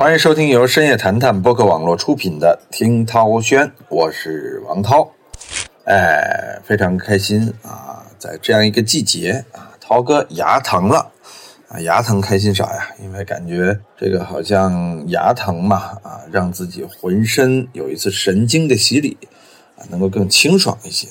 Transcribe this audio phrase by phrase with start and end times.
[0.00, 5.06] 欢迎收听由深夜谈谈播客网络出品的《听涛轩》，我是王涛。
[5.84, 11.12] 哎，非常开心啊，在这样一个季节啊，涛哥牙疼了
[11.68, 12.88] 啊，牙疼开心啥呀？
[13.02, 19.18] 因为感觉这个好像牙疼嘛啊，让自己浑身有一次神经的洗礼
[19.76, 21.08] 啊，能够更清爽一些。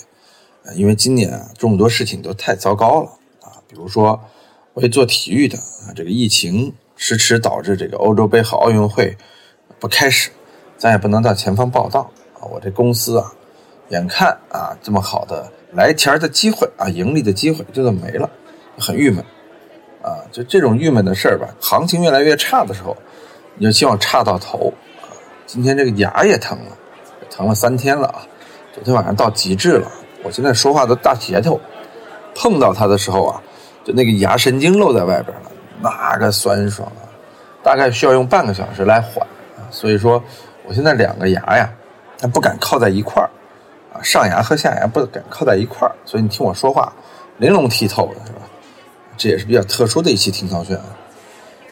[0.65, 3.11] 啊，因为今年啊，这么多事情都太糟糕了
[3.43, 4.19] 啊，比如说
[4.73, 6.73] 我也做体育的啊，这个疫情。
[7.01, 9.17] 迟迟导致这个欧洲杯和奥运会
[9.79, 10.29] 不开始，
[10.77, 12.01] 咱也不能到前方报道
[12.33, 12.43] 啊！
[12.51, 13.31] 我这公司啊，
[13.87, 18.29] 眼看啊这么好的来钱的机会啊，盈利的机会就这么没了，
[18.77, 19.23] 很郁闷
[20.03, 20.19] 啊！
[20.33, 22.95] 就这种郁闷的事儿吧，行情越来越差的时候，
[23.55, 25.07] 你就希望差到头啊！
[25.47, 26.77] 今天这个牙也疼了，
[27.31, 28.27] 疼了三天了啊！
[28.73, 29.89] 昨天晚上到极致了，
[30.21, 31.57] 我现在说话都大舌头，
[32.35, 33.41] 碰到它的时候啊，
[33.85, 35.48] 就那个牙神经露在外边了。
[35.81, 37.07] 那个酸爽啊，
[37.63, 39.25] 大概需要用半个小时来缓
[39.57, 39.63] 啊。
[39.71, 40.21] 所以说，
[40.65, 41.69] 我现在两个牙呀，
[42.17, 43.29] 它不敢靠在一块儿
[43.93, 45.95] 啊，上牙和下牙不敢靠在一块儿。
[46.05, 46.91] 所以你听我说话，
[47.37, 48.41] 玲珑剔透的是吧？
[49.17, 50.85] 这也是比较特殊的一期听涛轩啊。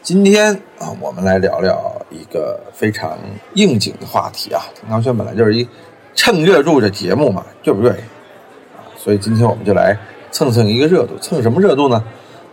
[0.02, 3.18] 今天啊，我们来聊聊一个非常
[3.56, 4.62] 应景的话题啊。
[4.80, 5.68] 听涛轩本来就是一
[6.16, 7.92] 蹭热度的节目嘛，对不对？
[7.92, 9.98] 啊，所以今天我们就来
[10.32, 12.04] 蹭蹭一个热度，蹭什么热度呢？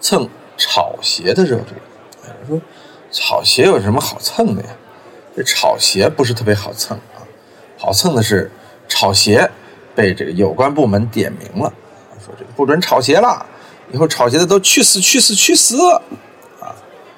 [0.00, 0.28] 蹭。
[0.56, 1.74] 炒鞋的热度，
[2.22, 2.60] 有人，说
[3.10, 4.68] 炒鞋有什么好蹭的呀？
[5.36, 7.22] 这炒鞋不是特别好蹭啊，
[7.76, 8.50] 好蹭的是
[8.86, 9.50] 炒鞋
[9.94, 11.72] 被这个有关部门点名了，
[12.24, 13.44] 说这个不准炒鞋了，
[13.92, 15.76] 以后炒鞋的都去死去死去死
[16.60, 16.70] 啊！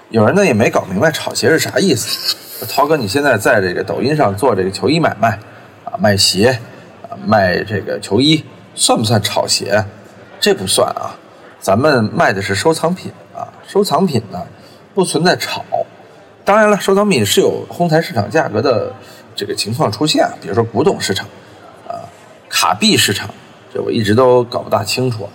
[0.09, 2.37] 有人呢也没搞明白炒鞋是啥意思。
[2.71, 5.39] 涛哥，你现在在这个抖音上做这个球衣买卖
[5.85, 6.59] 啊，卖鞋
[7.03, 8.43] 啊，卖这个球衣，
[8.75, 9.85] 算不算炒鞋？
[10.41, 11.13] 这不算啊，
[11.61, 13.13] 咱们卖的是收藏品。
[13.67, 14.47] 收藏品呢，
[14.95, 15.65] 不存在炒。
[16.45, 18.95] 当然了，收藏品是有哄抬市场价格的
[19.35, 21.27] 这个情况出现，比如说古董市场，
[21.89, 21.99] 啊，
[22.49, 23.29] 卡币市场，
[23.75, 25.31] 这我一直都搞不大清楚啊。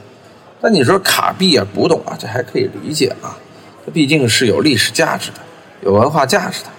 [0.62, 3.36] 但你说卡币啊、古董啊，这还可以理解啊，
[3.86, 5.40] 它毕竟是有历史价值的、
[5.82, 6.70] 有文化价值的。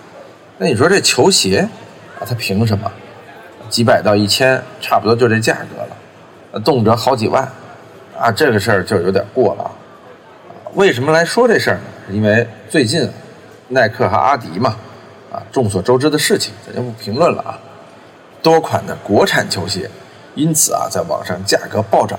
[0.56, 1.68] 那你说这球鞋
[2.18, 2.90] 啊，它凭什么
[3.68, 7.46] 几百到一千，差不多就这价格了，动辄好几万
[8.18, 8.32] 啊？
[8.32, 9.70] 这个事儿就有点过了。
[10.74, 11.82] 为什么来说这事儿呢？
[12.08, 13.06] 因为最近，
[13.68, 14.74] 耐克和阿迪嘛，
[15.30, 17.58] 啊，众所周知的事情，咱就不评论了啊。
[18.42, 19.90] 多款的国产球鞋，
[20.34, 22.18] 因此啊，在网上价格暴涨，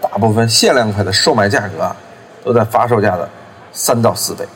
[0.00, 1.96] 大部分限量款的售卖价格啊，
[2.44, 3.28] 都在发售价的
[3.72, 4.46] 三到四倍。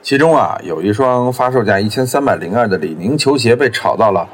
[0.00, 4.28] 其中啊，有一双发售价一千三百零二的李宁球鞋被炒到了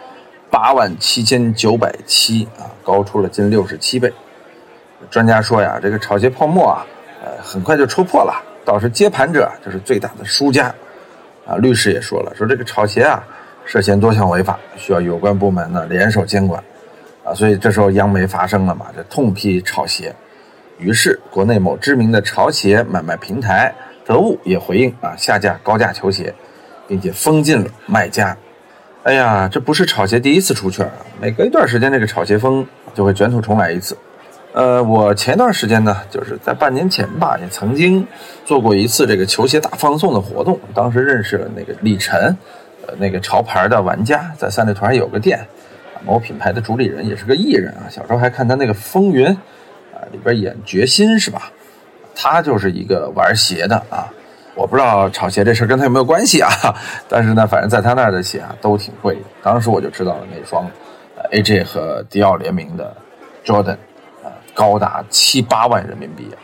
[0.51, 4.13] 八万七千九百七啊，高出了近六十七倍。
[5.11, 6.85] 专家说呀，这个炒鞋泡沫啊。
[7.25, 10.75] 呃，很快就戳破了，倒是接盘者就是最大的输家，
[11.47, 13.23] 啊，律师也说了，说这个炒鞋啊
[13.65, 16.61] 涉嫌多项违法，需要有关部门呢联手监管，
[17.23, 20.13] 啊，所以这时候央媒发声了嘛，这痛批炒鞋，
[20.79, 23.73] 于是国内某知名的潮鞋买卖平台
[24.05, 26.35] 得物也回应啊，下架高价球鞋，
[26.89, 28.37] 并且封禁了卖家。
[29.05, 33.97] 哎呀，这不是炒鞋第一次出圈啊，每隔一段时间这个炒鞋风就会卷土重来一次。
[34.53, 38.07] 呃，我前段时间呢，就是在半年前吧，也曾经
[38.45, 40.61] 做过一次这个球鞋大放送的活动。
[40.75, 42.37] 当时认识了那个李晨，
[42.87, 45.41] 呃，那个潮牌的玩家，在三里屯有个店，
[46.05, 47.89] 某品牌的主理人，也是个艺人啊。
[47.89, 51.51] 小时候还看他那个《风云》，啊，里边演决心是吧？
[52.15, 54.13] 他就是一个玩鞋的啊。
[54.55, 56.51] 我不知道炒鞋这事跟他有没有关系啊？
[57.09, 59.23] 但是呢，反正在他那儿的鞋啊都挺贵的。
[59.43, 60.71] 当时我就知道了那双
[61.31, 62.95] ，AJ 和迪奥联名的
[63.47, 63.79] Jordan。
[64.55, 66.39] 高达七八万人民币啊！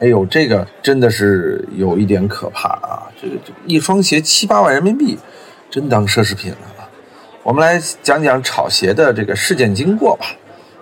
[0.00, 3.02] 哎呦，这个真的是有一点可怕啊！
[3.20, 5.18] 这个这一双鞋七八万人民币，
[5.70, 6.88] 真当奢侈品了啊！
[7.42, 10.24] 我们来讲讲炒鞋的这个事件经过吧。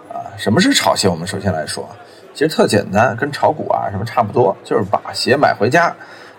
[0.08, 1.08] 啊，什么是炒鞋？
[1.08, 1.88] 我们首先来说，
[2.32, 5.92] 其实特简单，跟炒股啊什么差不多，就是把鞋买回家，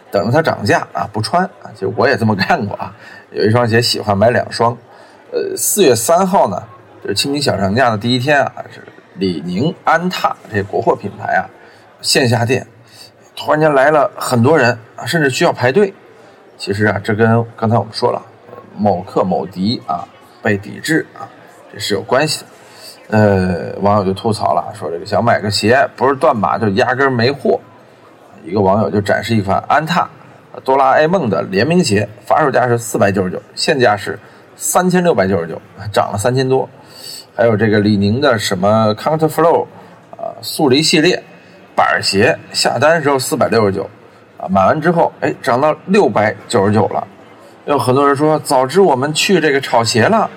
[0.09, 1.67] 等着它涨价啊不穿啊。
[1.73, 2.95] 其实我也这么干过啊，
[3.31, 4.71] 有一双鞋喜欢买两双。
[5.33, 6.63] 呃，四月三号呢，
[7.03, 8.81] 就是清明小长假的第一天啊，是。
[9.19, 11.45] 李宁、安踏这国货品牌啊，
[12.01, 12.65] 线下店
[13.35, 15.93] 突然间来了很多人啊，甚至需要排队。
[16.57, 18.21] 其实啊，这跟刚才我们说了，
[18.75, 20.07] 某客某迪啊
[20.41, 21.27] 被抵制啊，
[21.71, 22.47] 这是有关系的。
[23.17, 27.59] 呃，网友就吐槽了，说这个想买个鞋，不是断码就压根没货。
[28.45, 30.07] 一个网友就展示一款安踏
[30.63, 34.17] 哆啦 A 梦的联名鞋，发售价是四百九十九，现价是
[34.55, 35.61] 三千六百九十九，
[35.91, 36.69] 涨了三千多。
[37.39, 39.65] 还有这个李宁的什么 Counter Flow，
[40.11, 41.23] 啊，速离系列
[41.73, 43.89] 板鞋，下单时候四百六十九，
[44.37, 47.07] 啊，买完之后，哎，涨到六百九十九了，
[47.63, 50.29] 有很多人说，早知我们去这个炒鞋了，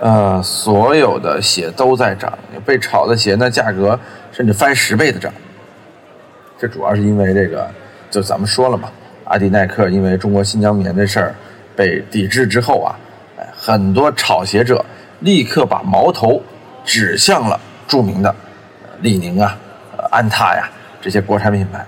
[0.00, 2.32] 呃，所有的鞋都在涨，
[2.64, 4.00] 被炒的鞋那价格
[4.32, 5.30] 甚至翻十倍的涨。
[6.58, 7.68] 这主要是因为这个，
[8.10, 8.90] 就咱们说了嘛，
[9.24, 11.34] 阿迪耐克因为中国新疆棉这事儿
[11.76, 12.96] 被抵制之后啊，
[13.36, 14.82] 哎，很多炒鞋者
[15.22, 16.40] 立刻把矛头
[16.84, 17.58] 指向了
[17.88, 18.34] 著名的
[19.00, 19.58] 李宁啊、
[20.10, 20.68] 安踏呀
[21.00, 21.84] 这些国产品牌。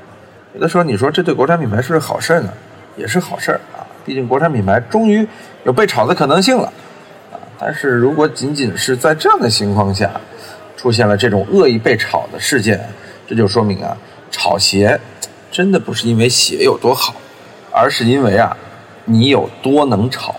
[0.54, 2.52] 有的时候你说这对国产品牌是不是好事呢？
[2.96, 5.26] 也是好事啊，毕竟国产品牌终于
[5.64, 6.72] 有被炒的可能性了
[7.32, 7.34] 啊。
[7.58, 10.10] 但是如果仅仅是在这样的情况下
[10.76, 12.80] 出现了这种恶意被炒的事件，
[13.26, 13.96] 这就说明啊，
[14.30, 15.00] 炒鞋
[15.50, 17.16] 真的不是因为鞋有多好，
[17.72, 18.56] 而是因为啊
[19.04, 20.36] 你有多能炒。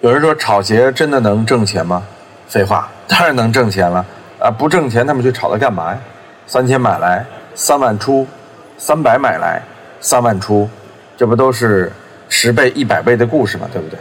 [0.00, 2.02] 有人说炒鞋真的能挣钱吗？
[2.48, 4.04] 废话，当然能挣钱了
[4.38, 4.50] 啊！
[4.50, 6.00] 不挣钱他们去炒它干嘛呀？
[6.46, 7.22] 三千买来，
[7.54, 8.26] 三万出，
[8.78, 9.60] 三百买来，
[10.00, 10.68] 三万出。
[11.18, 11.92] 这不都是
[12.30, 13.98] 十倍、一百倍的故事嘛，对不对？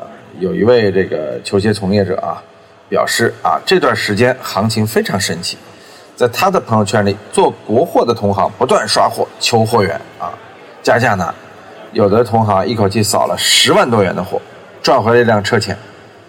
[0.00, 0.10] 啊，
[0.40, 2.42] 有一位这个球鞋从业者啊，
[2.88, 5.56] 表示啊，这段时间行情非常神奇，
[6.16, 10.34] 在他的朋友圈里，做国货的同行不断刷货求货源啊，
[10.82, 11.32] 加价呢，
[11.92, 14.42] 有的同行一口气扫了十万多元的货，
[14.82, 15.76] 赚回了一辆车钱，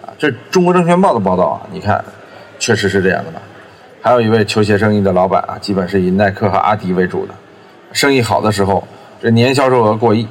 [0.04, 2.04] 啊，这中国证券报的报道啊，你看，
[2.58, 3.40] 确实是这样的吧？
[4.00, 7.34] 还有一位球鞋生意的老板啊，基本是以耐克和阿迪为主的，
[7.92, 8.82] 生意好的时候。
[9.20, 10.26] 这年销售额过亿，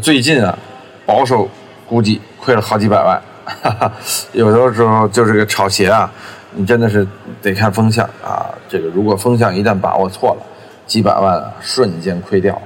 [0.00, 0.56] 最近啊，
[1.04, 1.48] 保守
[1.88, 3.20] 估计亏了好几百万。
[3.44, 3.92] 哈哈，
[4.30, 6.08] 有的时候就是个炒鞋啊，
[6.52, 7.04] 你真的是
[7.42, 8.46] 得看风向啊。
[8.68, 10.46] 这个如果风向一旦把握错了，
[10.86, 12.62] 几百万啊瞬间亏掉了。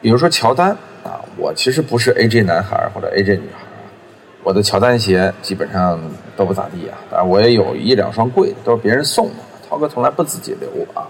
[0.00, 0.70] 比如说乔丹
[1.04, 3.65] 啊，我其实不是 AJ 男孩或者 AJ 女孩，
[4.46, 6.00] 我的乔丹鞋基本上
[6.36, 6.94] 都不咋地啊。
[7.10, 11.02] 当然我也有一两双贵的，都是别人送的，涛哥从来不自己留啊。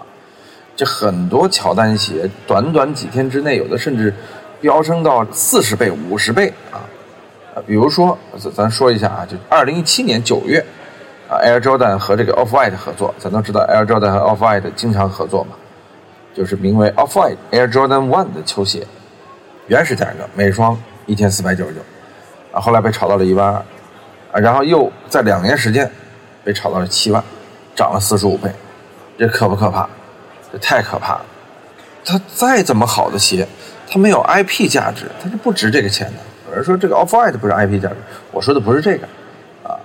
[0.75, 4.11] 这很多乔丹鞋，短短几天之内，有的甚至
[4.59, 6.81] 飙升到四十倍、五十倍啊！
[7.53, 10.57] 啊，比如说，咱咱说一下啊，就二零一七年九月，
[11.29, 15.55] 啊，Air Jordan 和这个 Off White 合作，咱都知道 Air Jordan 和 Off White 经常合作嘛，
[16.33, 18.87] 就是名为 Off White Air Jordan One 的球鞋，
[19.67, 20.75] 原始价格每双
[21.05, 21.81] 一千四百九十九，
[22.51, 23.53] 啊，后来被炒到了一万二，
[24.31, 25.89] 啊，然后又在两年时间
[26.43, 27.23] 被炒到了七万，
[27.75, 28.49] 涨了四十五倍，
[29.17, 29.87] 这可不可怕？
[30.51, 31.25] 这太可怕了！
[32.05, 33.45] 它再怎么好的鞋，
[33.89, 36.13] 它没有 IP 价值，它是不值这个钱的。
[36.49, 37.95] 有人说这个 Off White 不是 IP 价值，
[38.31, 39.05] 我说的不是这个
[39.63, 39.75] 啊，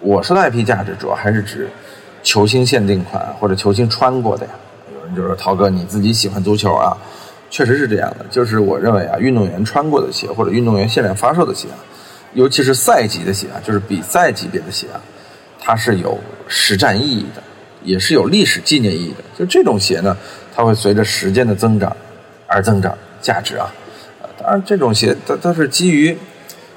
[0.00, 1.68] 我说的 IP 价值主要还是指
[2.22, 4.52] 球星限定款或者球星穿过的呀。
[4.94, 6.96] 有人就说涛哥你自己喜欢足球啊，
[7.50, 8.24] 确实是这样的。
[8.30, 11.76] 就是我认为啊，运动员穿过的鞋或者运动员限量发售的鞋啊，
[12.34, 15.00] 尤其是赛级的鞋啊，就是比赛级别的鞋啊，
[15.58, 17.42] 它是有实战意义的。
[17.82, 20.16] 也是有历史纪念意义的，就这种鞋呢，
[20.56, 21.94] 它会随着时间的增长
[22.46, 23.70] 而增长价值啊。
[24.40, 26.16] 当然，这种鞋它它是基于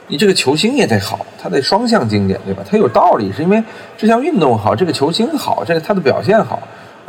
[0.07, 2.61] 你这个球星也得好，它得双向经典，对吧？
[2.69, 3.63] 它有道理，是因为
[3.97, 6.61] 这项运动好，这个球星好，这个他的表现好，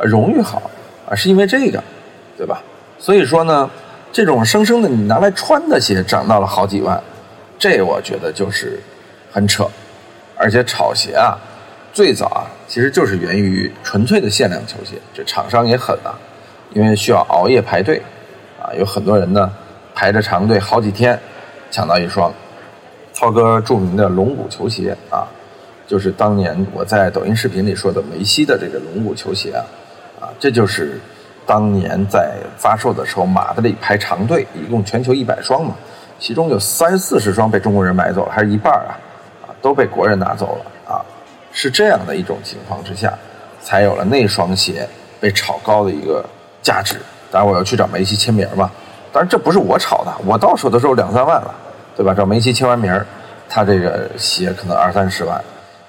[0.05, 0.71] 荣誉好
[1.11, 1.83] 啊，是因为这个，
[2.37, 2.62] 对吧？
[3.00, 3.69] 所以说呢，
[4.12, 7.02] 这种生生的你拿来穿的鞋涨到了好几万，
[7.59, 8.79] 这我觉得就是
[9.33, 9.69] 很扯，
[10.37, 11.37] 而且炒鞋啊。
[11.91, 14.97] 最早啊，其实就是源于纯粹的限量球鞋。
[15.12, 16.15] 这厂商也狠啊，
[16.73, 18.00] 因为需要熬夜排队，
[18.62, 19.50] 啊，有很多人呢
[19.95, 21.19] 排着长队好几天，
[21.71, 22.33] 抢到一双。
[23.12, 25.27] 涛哥著名的龙骨球鞋啊，
[25.88, 29.65] 就是当年我在抖音视频里说的梅西的这个龙骨球鞋啊，
[30.21, 31.00] 啊，这就是
[31.45, 35.75] 当年在发售的时候马德里排长队，一共全球一百双嘛，
[36.18, 38.98] 其中有三四十双被中国人买走了，还是一半啊，
[39.42, 41.04] 啊，都被国人拿走了啊。
[41.52, 43.12] 是这样的一种情况之下，
[43.62, 44.88] 才有了那双鞋
[45.20, 46.25] 被炒高的一个
[46.62, 46.96] 价值。
[47.30, 48.70] 当然，我要去找梅西签名嘛。
[49.12, 51.54] 当然，这不是我炒的，我到手的时候两三万了，
[51.96, 52.12] 对吧？
[52.14, 52.92] 找梅西签完名，
[53.48, 55.37] 他这个鞋可能二三十万，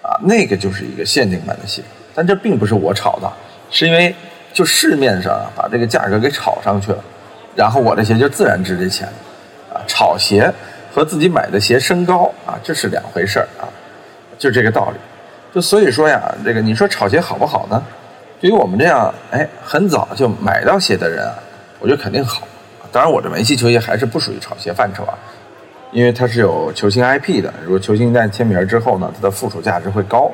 [0.02, 1.82] 啊，那个就是一个限定版的鞋。
[2.16, 3.32] 但这并不是我炒的，
[3.70, 4.16] 是因为
[4.54, 7.04] 就市面上啊把这个价格给炒上去了，
[7.56, 9.08] 然后我的鞋就自然值这钱。
[9.90, 10.54] 炒鞋
[10.94, 13.66] 和自己买的鞋升高啊，这是两回事儿啊，
[14.38, 14.98] 就这个道理。
[15.52, 17.84] 就所以说呀，这个你说炒鞋好不好呢？
[18.40, 21.34] 对于我们这样哎很早就买到鞋的人啊，
[21.80, 22.48] 我觉得肯定好。
[22.92, 25.18] 当然，我这梅西球鞋还是不属于炒鞋范畴啊，
[25.92, 27.52] 因为它是有球星 IP 的。
[27.64, 30.32] 如果球星一旦签名之后呢，它的附属价值会高。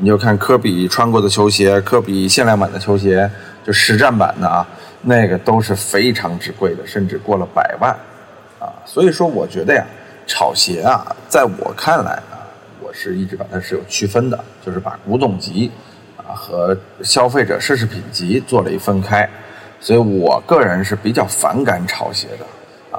[0.00, 3.28] 你就看科比穿过的球鞋，科比限量版的球鞋，
[3.66, 4.64] 就实战版的啊，
[5.02, 7.92] 那个都是非常之贵的，甚至过了百万
[8.58, 8.72] 啊。
[8.84, 9.84] 所以说，我觉得呀，
[10.26, 12.38] 炒鞋啊，在我看来啊。
[12.80, 15.70] 我是一直把它是有区分的，就是把古董级
[16.16, 19.28] 啊和消费者奢侈品级做了一分开，
[19.78, 22.46] 所以我个人是比较反感炒鞋的，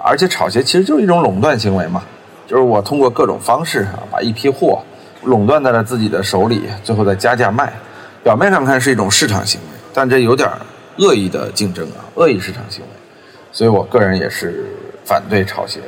[0.03, 2.03] 而且炒鞋其实就是一种垄断行为嘛，
[2.45, 4.79] 就是我通过各种方式啊，把一批货
[5.23, 7.73] 垄断在了自己的手里，最后再加价卖。
[8.21, 10.47] 表面上看是一种市场行为，但这有点
[10.97, 12.87] 恶意的竞争啊，恶意市场行为。
[13.51, 14.65] 所以我个人也是
[15.09, 15.79] 反对炒鞋。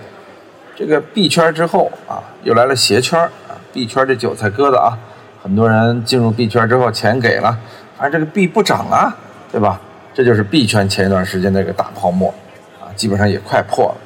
[0.76, 3.54] 这个币圈之后啊，又来了鞋圈啊。
[3.72, 4.98] 币圈这韭菜割的啊，
[5.44, 7.56] 很多人进入币圈之后钱给了，
[7.96, 9.16] 反正这个币不涨啊，
[9.52, 9.80] 对吧？
[10.12, 12.34] 这就是币圈前一段时间那个大泡沫
[12.82, 13.98] 啊，基本上也快破了。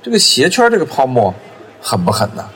[0.00, 1.34] 这个鞋圈这个泡沫
[1.82, 2.48] 狠不狠呢？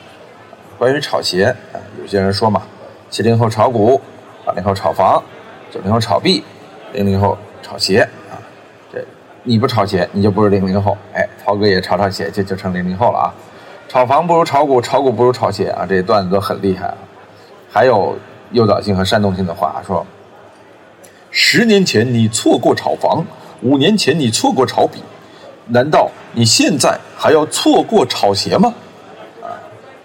[0.78, 2.62] 关于炒鞋啊，有些人说嘛，
[3.10, 4.00] 七零后炒股，
[4.44, 5.20] 八零后炒房，
[5.72, 6.44] 九零后炒币，
[6.92, 8.08] 零零后炒鞋。
[9.46, 10.96] 你不炒鞋，你就不是零零后。
[11.12, 13.28] 哎，涛哥也炒炒鞋，这就成零零后了啊。
[13.88, 15.84] 炒房不如炒股，炒股不如炒鞋啊！
[15.86, 16.96] 这些段子都很厉害啊。
[17.70, 18.16] 还有
[18.52, 20.04] 诱导性和煽动性的话说：
[21.30, 23.24] 十年前你错过炒房，
[23.60, 25.02] 五年前你错过炒笔，
[25.66, 28.72] 难道你现在还要错过炒鞋吗？
[29.42, 29.52] 啊，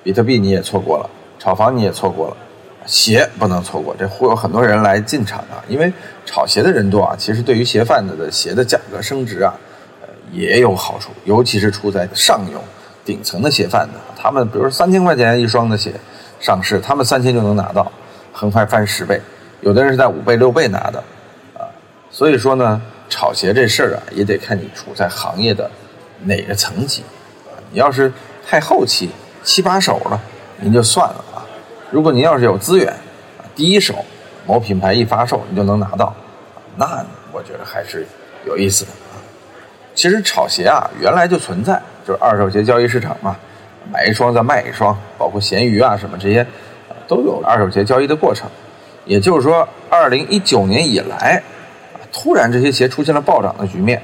[0.04, 2.38] 比特币你也错过了，炒房你也错过了，
[2.86, 3.96] 鞋不能错过。
[3.98, 5.92] 这忽悠很多人来进场啊，因为
[6.26, 7.16] 炒鞋的人多啊。
[7.18, 9.54] 其实对于鞋贩子的鞋的价格升值啊，
[10.02, 12.62] 呃也有好处，尤其是处在上游。
[13.06, 15.92] 顶层的鞋贩子，他们比如说三千块钱一双的鞋
[16.40, 17.92] 上市，他们三千就能拿到，
[18.32, 19.20] 很快翻十倍。
[19.62, 21.04] 有的人是在五倍六倍拿的，
[21.56, 21.66] 啊，
[22.12, 25.72] 所以说呢，炒鞋这事儿啊，也得看你处在行业的
[26.22, 27.02] 哪个层级。
[27.48, 28.14] 啊，你要是
[28.48, 29.10] 太后期
[29.44, 30.22] 七八手了，
[30.60, 31.26] 您就算了。
[31.92, 32.94] 如果您要是有资源，
[33.56, 34.06] 第一手
[34.46, 36.14] 某品牌一发售你就能拿到，
[36.76, 38.06] 那我觉得还是
[38.46, 39.18] 有意思的啊。
[39.96, 41.82] 其实炒鞋啊，原来就存在。
[42.08, 43.36] 就是二手鞋交易市场嘛，
[43.92, 46.44] 买一双再卖一双，包括闲鱼啊什么这些，
[47.08, 48.50] 都有二手鞋交易的过程。
[49.06, 51.44] 也就是说，二零一九年以来，
[52.12, 54.02] 突然这些鞋出现了暴涨的局面，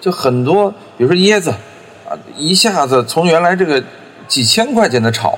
[0.00, 1.50] 就很多，比如说椰子，
[2.08, 3.82] 啊，一下子从原来这个
[4.28, 5.36] 几千块钱的炒，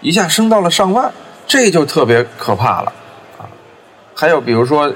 [0.00, 1.12] 一下升到了上万，
[1.54, 2.92] 这就特别可怕了，
[3.38, 3.46] 啊，
[4.12, 4.92] 还有比如说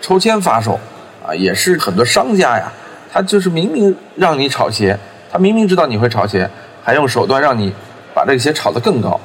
[0.00, 0.72] 抽签发售，
[1.24, 2.72] 啊，也是很多商家呀，
[3.12, 4.98] 他就是明明让你炒鞋。
[5.30, 6.50] 他明明知道你会炒鞋，
[6.82, 7.72] 还用手段让你
[8.12, 9.20] 把这个鞋炒得更高。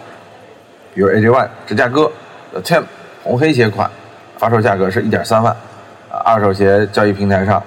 [0.94, 2.12] 比如 AJ One 芝加哥
[2.52, 2.84] The Tim
[3.24, 3.90] 红黑鞋款，
[4.38, 5.52] 发售价格是一点三万，
[6.12, 7.64] 啊，二手鞋交易平台上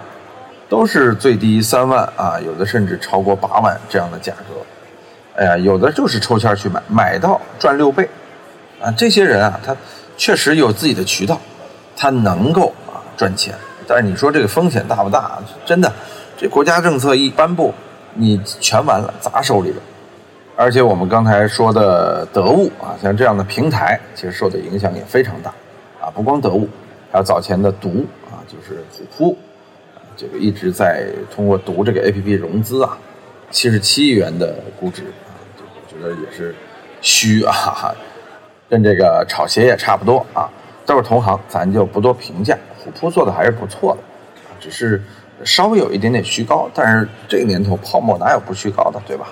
[0.69, 5.43] 都是最低三万啊，有的甚至超过八万这样的价格。
[5.43, 8.09] 哎呀，有的就是抽签去买，买到赚六倍，
[8.81, 9.77] 啊，这些人啊，他
[10.17, 11.41] 确实有自己的渠道，
[11.97, 13.55] 他能够啊赚钱。
[13.87, 15.39] 但是你说这个风险大不大？
[15.65, 15.93] 真的，
[16.37, 17.73] 这国家政策一颁布。
[18.21, 19.77] 你全完了，砸手里了。
[20.57, 25.55] 而且我们刚才说的得物啊，像这样的平台，其实受的影响也非常大
[26.01, 26.11] 啊。
[26.13, 26.69] 不光得物，
[27.13, 29.39] 还有早前的毒啊，就是虎扑，
[30.17, 32.99] 这个一直在通过毒这个 APP 融资啊，
[33.53, 35.31] 七十七亿元的估值啊，
[35.61, 36.53] 我觉得也是
[37.01, 37.95] 虚啊，
[38.69, 40.49] 跟这个炒鞋也差不多啊，
[40.85, 42.57] 都是同行，咱就不多评价。
[42.79, 44.01] 虎扑做的还是不错的，
[44.61, 45.03] 只是。
[45.45, 49.29] 稍微有一点点虚高，但是这个年头泡沫哪有不虚高的，对吧？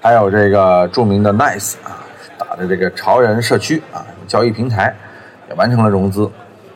[0.00, 2.02] 还有这个著名的 Nice 啊，
[2.38, 4.96] 打的这个潮人社区啊，交易平台
[5.50, 6.26] 也完成了融资。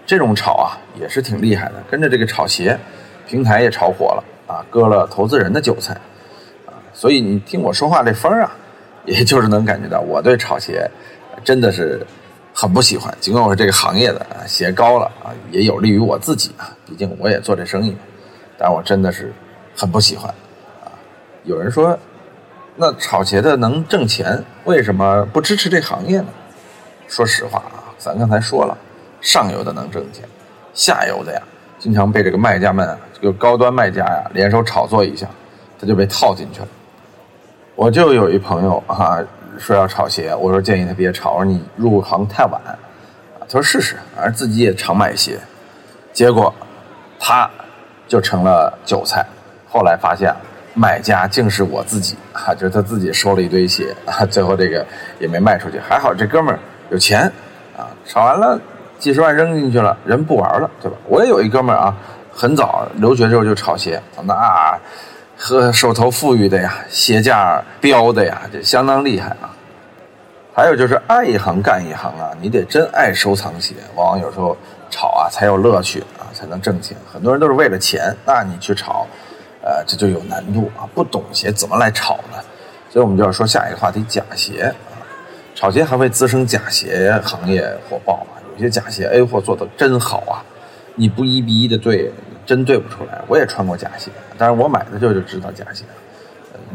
[0.04, 2.78] 这种炒啊也是挺厉害的，跟着这个炒鞋
[3.26, 5.94] 平台也炒火了啊，割了投资人的韭菜
[6.66, 6.76] 啊。
[6.92, 8.52] 所以你听我说话这风啊，
[9.06, 10.86] 也就是能感觉到我对炒鞋
[11.44, 12.06] 真的是。
[12.60, 17.96] 很不喜欢，尽管我是这个行业的啊，鞋高了啊，也有利于我自己啊，毕竟我也做这生意，
[18.58, 19.32] 但我真的是
[19.76, 20.28] 很不喜欢
[20.82, 20.90] 啊。
[21.44, 21.96] 有人说，
[22.74, 26.26] 那炒鞋的能挣钱，为什么不支持这行业呢？
[27.06, 28.76] 说实话啊，咱刚才说了，
[29.20, 30.24] 上游的能挣钱，
[30.74, 31.40] 下游的呀，
[31.78, 35.28] 经常被这个卖家们，这个高端卖家呀，联手炒作一下，
[35.78, 36.68] 他就被套进去了。
[37.76, 39.20] 我就有一朋友啊。
[39.58, 42.72] 说要炒鞋，我说建议他别炒，我说你入行太晚，啊，
[43.40, 45.38] 他说试试，反正自己也常买鞋，
[46.12, 46.54] 结果
[47.18, 47.50] 他
[48.06, 49.26] 就成了韭菜。
[49.68, 50.34] 后来发现
[50.74, 54.86] 买家竟是我自己，啊，就是他自己收了一堆鞋，啊，最后这个
[55.18, 55.78] 也没卖出去。
[55.78, 56.58] 还好这哥们儿
[56.90, 57.22] 有钱，
[57.76, 58.58] 啊，炒完了
[58.98, 60.96] 几十万扔进去了，人不玩了，对吧？
[61.06, 61.94] 我也有一哥们儿啊，
[62.32, 64.78] 很早留学之后就炒鞋，那。
[65.40, 69.54] 和手头富裕的呀，鞋架标的呀，这相当厉害啊。
[70.52, 74.56] 还有就是爱一行干一行啊，你得真爱收藏鞋，往往有时候
[74.90, 76.96] 炒啊才有乐趣啊，才能挣钱。
[77.10, 79.06] 很多人都是为了钱，那你去炒，
[79.62, 80.82] 呃，这就有难度啊。
[80.92, 82.38] 不懂鞋怎么来炒呢？
[82.90, 84.74] 所以我们就要说下一个话题：假鞋啊。
[85.54, 88.42] 炒鞋还会滋生假鞋行业火爆啊。
[88.56, 90.42] 有些假鞋 A 货做的真好啊，
[90.96, 92.12] 你不一比一的对。
[92.48, 95.84] 真对不出来，我也穿过假鞋，但是我买的时候就知道假鞋。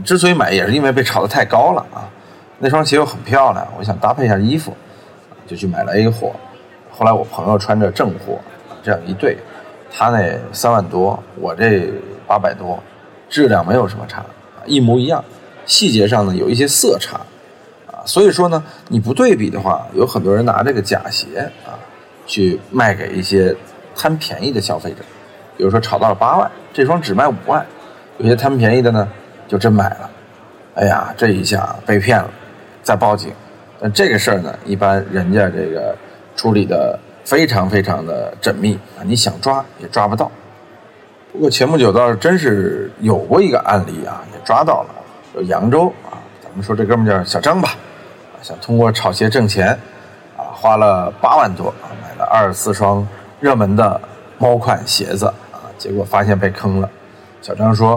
[0.06, 2.06] 之所以买，也是因为被炒得太高了啊。
[2.60, 4.72] 那双鞋又很漂亮，我想搭配一下衣服，
[5.48, 6.32] 就去买了 A 货。
[6.92, 8.40] 后来我朋友穿着正货，
[8.84, 9.36] 这样一对，
[9.92, 11.92] 他那三万多，我这
[12.28, 12.82] 八百多，
[13.28, 14.24] 质量没有什么差，
[14.68, 15.26] 一模一样。
[15.66, 17.20] 细节上呢有一些色差，
[17.88, 21.74] 啊，所以说呢你不对比的话，有很多人拿这个假鞋啊
[22.28, 23.56] 去卖给一些
[23.96, 24.98] 贪便宜的消费者，
[25.58, 27.66] 比如说炒到了八万，这双只卖五万，
[28.18, 29.08] 有些贪便宜的呢
[29.48, 30.10] 就真买了，
[30.76, 32.30] 哎呀，这一下被骗了，
[32.82, 33.32] 再报警，
[33.80, 35.96] 但这个事儿呢，一般人家这个
[36.36, 40.32] 处理的非常非常的缜密啊，你想抓也抓不到。
[41.32, 44.90] 不过前不久倒是真是有过一个案例啊，也抓到了。
[45.34, 47.72] 就扬州啊，咱们说这哥们叫小张吧，
[48.44, 49.70] 想通过炒鞋挣钱，
[50.38, 53.08] 啊，花了八万多啊，买了二十四双
[53.40, 54.00] 热门的
[54.38, 55.34] 某款鞋子，
[55.78, 56.90] 结果发现被坑了。
[57.42, 57.96] 小张说，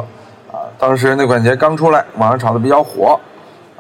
[0.51, 3.19] 啊，当时那款鞋刚出来，网上炒的比较火，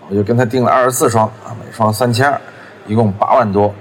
[0.08, 2.40] 我就跟他订了二十四双啊，每双三千二，
[2.86, 3.74] 一共八万多。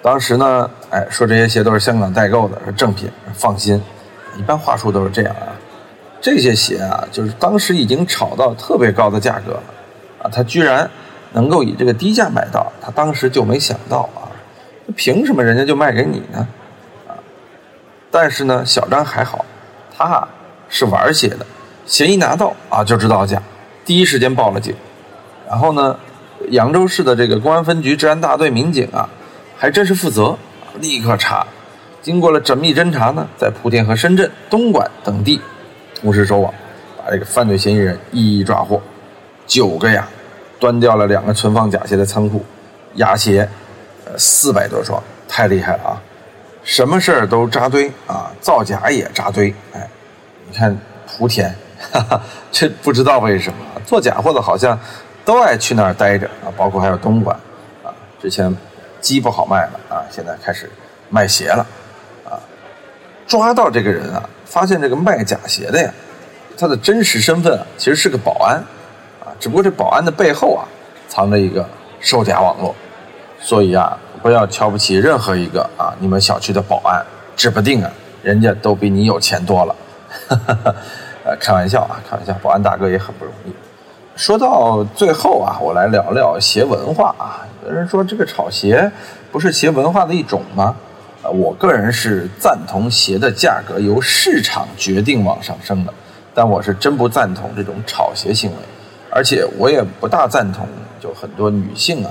[0.00, 3.80] 当时呢，哎，说这些鞋都是香港代购的，是正品，放心。
[4.36, 5.52] 一般话术都是这样啊。
[6.20, 9.62] 这些鞋啊，就是当时已经炒到特别高的价格了，
[10.22, 10.88] 啊，他居然
[11.32, 14.30] 能够以这个低价买到，他当时就没想到啊，
[14.96, 16.48] 凭什么人家就卖给你呢？
[18.12, 19.44] 但是呢，小张还好，
[19.96, 20.28] 他
[20.68, 21.46] 是玩鞋的，
[21.86, 23.42] 鞋一拿到啊就知道假，
[23.86, 24.74] 第一时间报了警，
[25.48, 25.98] 然后呢，
[26.50, 29.08] 扬州市的这个公安分局治安大队民警啊，
[29.56, 30.36] 还真是负责，
[30.78, 31.46] 立刻查，
[32.02, 35.40] 经过了缜密侦查呢，在莆田和深圳、东莞等地。
[35.98, 36.52] 同时收网，
[37.02, 38.82] 把这个犯罪嫌疑人一一抓获。
[39.46, 40.06] 九个呀，
[40.60, 42.44] 端掉了两个存放假鞋的仓库，
[42.94, 43.48] 假鞋，
[44.04, 46.02] 呃，四百多双，太厉害了啊！
[46.64, 49.54] 什么事儿都扎堆啊，造假也扎堆。
[49.74, 49.88] 哎，
[50.48, 50.76] 你看
[51.08, 51.54] 莆田，
[51.92, 52.20] 哈哈，
[52.50, 54.78] 这不知道为什么做假货的好像
[55.24, 57.36] 都爱去那儿待着啊，包括还有东莞
[57.82, 58.54] 啊，之前
[59.00, 60.70] 鸡不好卖了啊，现在开始
[61.08, 61.66] 卖鞋了
[62.24, 62.38] 啊，
[63.26, 64.28] 抓到这个人啊。
[64.44, 65.90] 发现这个卖假鞋的呀，
[66.58, 68.56] 他的真实身份啊，其实是个保安，
[69.18, 70.68] 啊，只不过这保安的背后啊，
[71.08, 71.66] 藏着一个
[72.00, 72.74] 售假网络，
[73.40, 77.04] 所以啊，不要瞧不起任何一个啊，你们小区的保安，
[77.36, 77.90] 指不定啊，
[78.22, 79.74] 人家都比你有钱多了，
[81.24, 83.52] 呃，开玩笑啊，开玩笑，保安大哥也很不容易。
[84.14, 88.90] 说到最后啊，我来聊聊鞋文化啊，有人说这个炒鞋
[89.32, 90.76] 不是鞋文化的一种吗？
[91.24, 95.92] 呃，我个人是赞同鞋的价格由市场决定往上升的，
[96.34, 98.56] 但我是真不赞同这种炒鞋行为，
[99.10, 100.66] 而且我也不大赞同，
[101.00, 102.10] 就很多女性啊，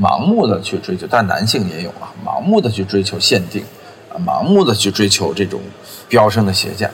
[0.00, 3.62] 盲目的去追求，但男性也有啊，盲目的去追求限定，
[4.10, 5.60] 啊，盲目的去追求这种
[6.08, 6.90] 飙升的鞋价。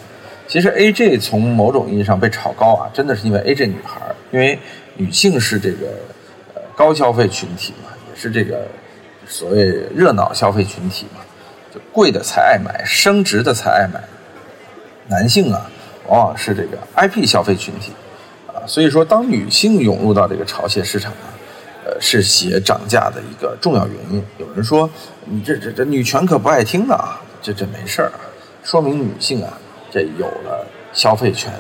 [0.49, 4.59] 其实 AJ 从某种意义上被炒高啊，真的是因为 AJ 女孩，因为
[4.97, 5.87] 女性是这个
[6.55, 8.67] 呃高消费群体嘛，也是这个
[9.27, 11.21] 所谓热闹消费群体嘛。
[11.73, 13.99] 就贵的才爱买，升值的才爱买。
[15.09, 15.71] 男性啊，
[16.07, 17.93] 往往是这个 IP 消费群体
[18.47, 21.32] 啊，所以说当女性涌入到这个潮鞋市场啊，
[21.85, 24.23] 呃，是鞋涨价的一个重要原因。
[24.38, 24.88] 有人说，
[25.25, 28.21] 你这这这女权可不爱听啊，这这没事儿啊，
[28.62, 29.53] 说明女性啊，
[29.90, 31.53] 这有了消费权，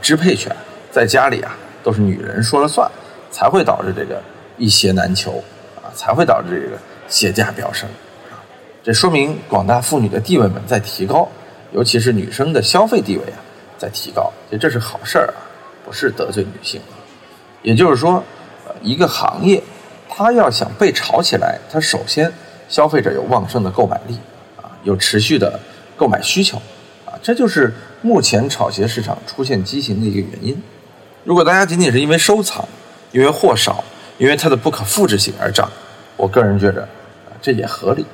[0.00, 0.54] 支配权，
[0.90, 2.90] 在家里啊都是女人说了算，
[3.30, 4.22] 才会导致这个
[4.56, 5.44] 一鞋难求
[5.76, 7.88] 啊，才会导致这个鞋价飙升
[8.30, 8.40] 啊。
[8.82, 11.28] 这说明广大妇女的地位们在提高，
[11.72, 13.38] 尤其是女生的消费地位啊
[13.76, 15.44] 在提高，这这是好事儿啊，
[15.84, 16.96] 不是得罪女性啊。
[17.62, 18.22] 也就是说，
[18.82, 19.62] 一个行业，
[20.08, 22.32] 它要想被炒起来，它首先
[22.68, 24.18] 消费者有旺盛的购买力
[24.56, 25.58] 啊，有持续的
[25.96, 26.56] 购买需求
[27.04, 30.62] 啊，这就是目前炒鞋市场出现畸形的一个原因。
[31.24, 32.66] 如果大家仅仅是因为收藏，
[33.12, 33.82] 因为货少，
[34.18, 35.70] 因为它的不可复制性而涨，
[36.16, 38.06] 我个人觉着啊，这也合理。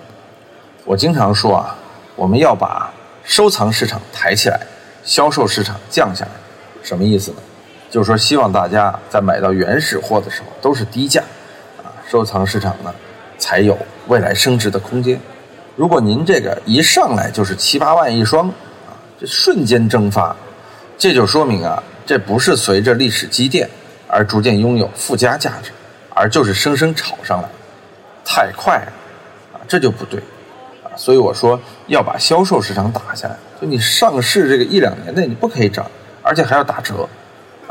[0.84, 1.76] 我经常说啊，
[2.16, 2.92] 我们要把
[3.24, 4.60] 收藏市场抬起来，
[5.04, 6.30] 销售市场降下来，
[6.82, 7.36] 什么意思呢？
[7.92, 11.22] 就是说希望大家在买到原始货的时候都是低价，
[11.84, 12.94] 啊，收藏市场呢
[13.36, 13.78] 才有
[14.08, 15.20] 未来升值的空间。
[15.76, 20.34] 如果您这个一上来就是七八万一双，啊，这瞬间蒸发，
[20.96, 23.68] 这就说明啊，这不是随着历史积淀
[24.08, 25.70] 而逐渐拥有附加价值，
[26.14, 27.48] 而就是生生炒上来，
[28.24, 28.92] 太快了，
[29.52, 30.18] 啊，这就不对。
[30.82, 35.84] 啊所以我说要把销售市场打下来，就你上市这个一两年内你不可以涨，
[36.22, 37.06] 而且还要打折，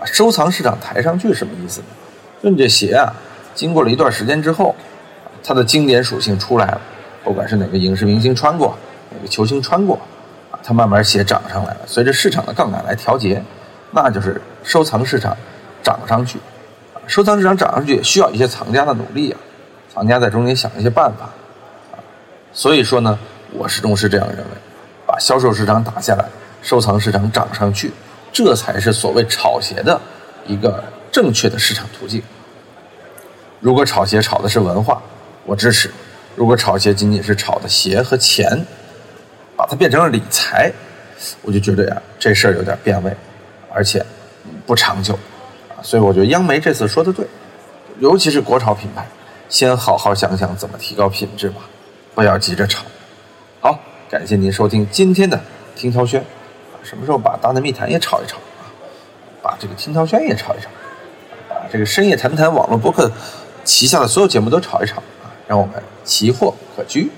[0.01, 1.87] 啊，收藏市场抬上去什么意思呢？
[2.41, 3.13] 就你这鞋啊，
[3.53, 4.75] 经过了一段时间之后，
[5.43, 6.81] 它的经典属性出来了，
[7.23, 8.75] 不管是哪个影视明星穿过，
[9.11, 9.95] 哪个球星穿过，
[10.49, 13.43] 啊，它慢慢鞋涨上来了，随着市场的杠杆来调节，
[13.91, 15.37] 那就是收藏市场
[15.83, 16.39] 涨上去，
[17.05, 19.37] 收藏市场涨上去也需要一些藏家的努力啊，
[19.93, 21.25] 藏家在中间想一些办法
[21.91, 22.01] 啊。
[22.51, 23.19] 所以说呢，
[23.53, 24.51] 我始终是这样认为，
[25.05, 26.25] 把销售市场打下来，
[26.63, 27.91] 收藏市场涨上去，
[28.31, 29.99] 这才是所谓炒鞋的
[30.47, 32.21] 一个正确的市场途径。
[33.59, 35.01] 如果炒鞋炒的是文化，
[35.45, 35.89] 我支持；
[36.35, 38.65] 如果炒鞋仅仅是炒的鞋和钱，
[39.55, 40.71] 把它变成了理财，
[41.43, 43.15] 我就觉得呀，这事儿有点变味，
[43.71, 44.03] 而且
[44.65, 45.17] 不长久。
[45.83, 47.25] 所以我觉得央媒这次说的对，
[47.99, 49.05] 尤其是国潮品牌，
[49.49, 51.61] 先好好想想怎么提高品质吧，
[52.15, 52.83] 不要急着炒。
[53.59, 55.39] 好，感谢您收听今天的
[55.75, 56.23] 听涛轩，
[56.83, 58.67] 什么时候把大内密谈也炒一炒啊？
[59.41, 60.69] 把这个听涛轩也炒一炒，
[61.49, 63.11] 把这个深夜谈谈网络博客
[63.63, 67.09] 旗下的所有节目都炒一炒啊，让我们奇货可居。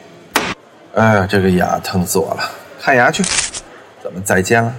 [0.94, 3.24] 哎呀，这个牙疼死我了，看牙去，
[4.04, 4.74] 咱们再见了。